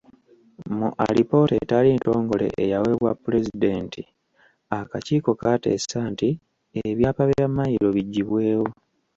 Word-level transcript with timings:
Mu 0.77 0.87
alipoota 1.05 1.53
etali 1.63 1.89
ntongole 1.95 2.47
eyaweebwa 2.63 3.11
Pulezidenti, 3.23 4.01
akakiiko 4.77 5.31
kaateesa 5.41 5.97
nti 6.11 6.29
ebyapa 6.91 7.23
bya 7.31 7.47
Mmayiro 7.49 7.89
biggyibwewo. 7.95 8.67